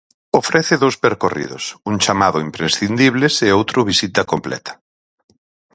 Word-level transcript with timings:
Ofrece 0.41 0.75
dous 0.83 0.95
percorridos, 1.05 1.63
un 1.89 1.95
chamado 2.05 2.37
Imprescindibles 2.47 3.35
e 3.47 3.49
o 3.51 3.57
outro 3.61 3.79
Visita 3.91 4.21
completa. 4.31 4.71